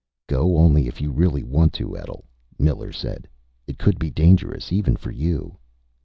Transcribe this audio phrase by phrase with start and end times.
[0.25, 2.21] "Go only if you really want to, Etl,"
[2.57, 3.27] Miller said.
[3.67, 5.59] "It could be dangerous even for you."